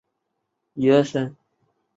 [0.03, 1.37] 曼巴伊是巴西戈亚斯州的一个市镇。